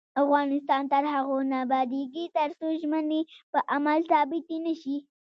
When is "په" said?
3.51-3.59